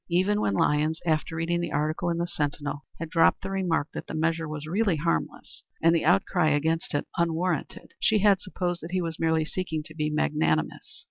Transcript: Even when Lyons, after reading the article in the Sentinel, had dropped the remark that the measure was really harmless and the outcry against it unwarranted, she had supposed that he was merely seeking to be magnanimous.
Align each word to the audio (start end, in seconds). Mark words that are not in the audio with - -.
Even 0.09 0.41
when 0.41 0.55
Lyons, 0.55 0.99
after 1.05 1.35
reading 1.35 1.61
the 1.61 1.71
article 1.71 2.09
in 2.09 2.17
the 2.17 2.25
Sentinel, 2.25 2.87
had 2.97 3.07
dropped 3.11 3.43
the 3.43 3.51
remark 3.51 3.89
that 3.93 4.07
the 4.07 4.15
measure 4.15 4.49
was 4.49 4.65
really 4.65 4.95
harmless 4.95 5.61
and 5.79 5.93
the 5.95 6.05
outcry 6.05 6.49
against 6.49 6.95
it 6.95 7.05
unwarranted, 7.19 7.93
she 7.99 8.17
had 8.17 8.41
supposed 8.41 8.81
that 8.81 8.89
he 8.93 9.01
was 9.03 9.19
merely 9.19 9.45
seeking 9.45 9.83
to 9.83 9.93
be 9.93 10.09
magnanimous. 10.09 10.99